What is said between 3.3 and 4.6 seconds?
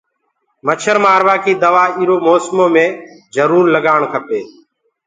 جروُر لگآڻ ڪپينٚ۔